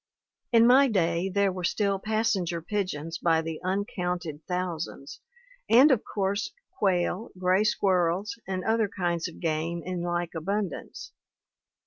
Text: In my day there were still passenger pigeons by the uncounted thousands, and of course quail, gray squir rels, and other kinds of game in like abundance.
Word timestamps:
In 0.51 0.65
my 0.65 0.87
day 0.87 1.29
there 1.29 1.51
were 1.51 1.63
still 1.63 1.99
passenger 1.99 2.59
pigeons 2.59 3.19
by 3.19 3.43
the 3.43 3.61
uncounted 3.63 4.41
thousands, 4.47 5.19
and 5.69 5.91
of 5.91 6.01
course 6.03 6.51
quail, 6.79 7.29
gray 7.37 7.63
squir 7.63 8.07
rels, 8.07 8.33
and 8.47 8.63
other 8.63 8.89
kinds 8.89 9.27
of 9.27 9.39
game 9.39 9.83
in 9.85 10.01
like 10.01 10.33
abundance. 10.33 11.11